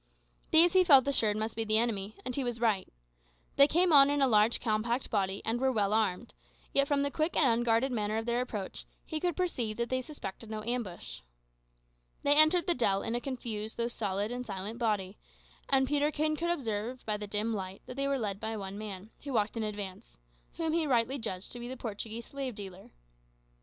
[0.49, 2.91] These, he felt assured, must be the enemy; and he was right.
[3.55, 6.33] They came on in a large, compact body, and were well armed;
[6.73, 10.01] yet, from the quick and unguarded manner of their approach, he could perceive that they
[10.01, 11.19] suspected no ambush.
[12.23, 15.19] They entered the dell in a confused though solid and silent body;
[15.69, 19.11] and Peterkin could observe, by the dim light, that they were led by one man,
[19.23, 20.17] who walked in advance,
[20.57, 22.89] whom he rightly judged to be the Portuguese slave dealer.